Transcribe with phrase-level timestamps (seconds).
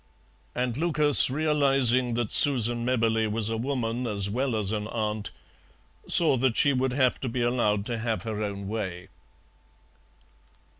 [0.55, 5.29] "'And Lucas, realizing that Susan Mebberley was a woman as well as an aunt,
[6.07, 9.09] saw that she would have to be allowed to have her own way.